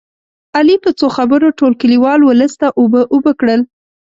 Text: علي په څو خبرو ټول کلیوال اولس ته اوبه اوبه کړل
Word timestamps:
علي 0.57 0.75
په 0.83 0.89
څو 0.99 1.07
خبرو 1.17 1.47
ټول 1.59 1.71
کلیوال 1.81 2.19
اولس 2.23 2.53
ته 2.61 2.67
اوبه 2.79 3.01
اوبه 3.13 3.31
کړل 3.39 3.61